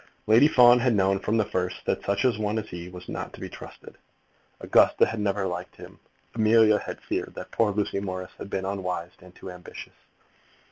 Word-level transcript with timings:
Lady 0.25 0.47
Fawn 0.47 0.79
had 0.79 0.95
known 0.95 1.19
from 1.19 1.37
the 1.37 1.45
first 1.45 1.85
that 1.85 2.03
such 2.03 2.25
a 2.25 2.31
one 2.31 2.57
as 2.57 2.69
he 2.69 2.89
was 2.89 3.07
not 3.07 3.31
to 3.33 3.39
be 3.39 3.47
trusted. 3.47 3.99
Augusta 4.59 5.05
had 5.05 5.19
never 5.19 5.45
liked 5.45 5.75
him. 5.75 5.99
Amelia 6.33 6.79
had 6.79 6.99
feared 6.99 7.35
that 7.35 7.51
poor 7.51 7.71
Lucy 7.71 7.99
Morris 7.99 8.31
had 8.39 8.49
been 8.49 8.65
unwise, 8.65 9.11
and 9.21 9.35
too 9.35 9.51
ambitious. 9.51 9.93